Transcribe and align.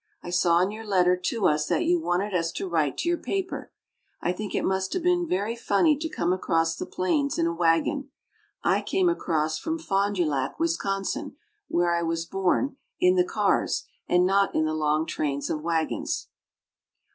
I 0.23 0.31
saw 0.31 0.61
in 0.61 0.71
your 0.71 0.83
letter 0.83 1.15
to 1.15 1.45
us 1.45 1.67
that 1.67 1.85
you 1.85 1.99
wanted 2.01 2.33
us 2.33 2.51
to 2.53 2.67
write 2.67 2.97
to 2.97 3.07
your 3.09 3.19
paper. 3.19 3.71
I 4.19 4.31
think 4.33 4.55
it 4.55 4.65
must 4.65 4.93
have 4.93 5.03
been 5.03 5.27
very 5.27 5.55
funny 5.55 5.95
to 5.95 6.09
come 6.09 6.33
across 6.33 6.75
the 6.75 6.87
plains 6.87 7.37
in 7.37 7.45
a 7.45 7.53
wagon. 7.53 8.09
I 8.63 8.81
came 8.81 9.09
across 9.09 9.59
from 9.59 9.77
Fond 9.77 10.15
du 10.15 10.25
Lac, 10.25 10.59
Wisconsin 10.59 11.35
(where 11.67 11.93
I 11.93 12.01
was 12.01 12.25
born), 12.25 12.77
in 12.99 13.13
the 13.15 13.23
cars, 13.23 13.83
and 14.09 14.25
not 14.25 14.55
in 14.55 14.65
the 14.65 14.73
long 14.73 15.05
trains 15.05 15.51
of 15.51 15.61
wagons. 15.61 16.29